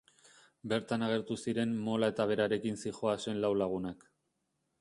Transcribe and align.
Bertan 0.71 1.05
agertu 1.07 1.37
ziren 1.43 1.77
Mola 1.89 2.11
eta 2.13 2.27
berarekin 2.33 2.83
zihoazen 2.85 3.41
lau 3.47 3.53
lagunak. 3.65 4.09